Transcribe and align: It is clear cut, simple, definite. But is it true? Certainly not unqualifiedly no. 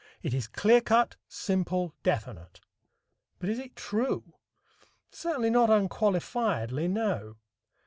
It 0.23 0.33
is 0.33 0.47
clear 0.47 0.81
cut, 0.81 1.15
simple, 1.27 1.93
definite. 2.01 2.59
But 3.37 3.51
is 3.51 3.59
it 3.59 3.75
true? 3.75 4.33
Certainly 5.11 5.51
not 5.51 5.69
unqualifiedly 5.69 6.87
no. 6.89 7.35